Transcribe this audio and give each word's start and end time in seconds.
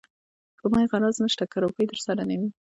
په 0.59 0.65
ما 0.71 0.79
يې 0.81 0.89
غرض 0.91 1.15
نشته 1.25 1.43
که 1.51 1.57
روپۍ 1.65 1.85
درسره 1.87 2.23
نه 2.29 2.35
وي. 2.39 2.49